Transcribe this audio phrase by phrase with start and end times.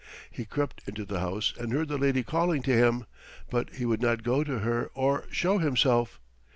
[0.31, 3.05] He crept into the house and heard the lady calling to him,
[3.51, 6.19] but he would not go to her or show himself.